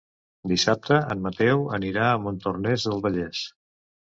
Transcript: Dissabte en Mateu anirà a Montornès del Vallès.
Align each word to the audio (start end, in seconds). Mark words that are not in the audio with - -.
Dissabte 0.51 0.97
en 1.15 1.21
Mateu 1.25 1.61
anirà 1.79 2.09
a 2.09 2.17
Montornès 2.25 2.89
del 2.89 3.05
Vallès. 3.05 3.45